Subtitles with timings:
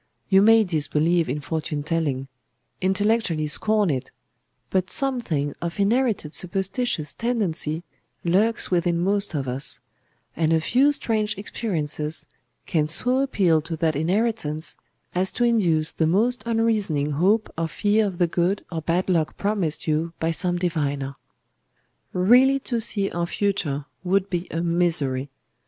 [0.29, 4.09] You may disbelieve in fortune telling,—intellectually scorn it;
[4.71, 7.83] but something of inherited superstitious tendency
[8.23, 9.79] lurks within most of us;
[10.35, 12.25] and a few strange experiences
[12.65, 14.75] can so appeal to that inheritance
[15.13, 19.37] as to induce the most unreasoning hope or fear of the good or bad luck
[19.37, 21.15] promised you by some diviner.
[22.11, 25.29] Really to see our future would be a misery.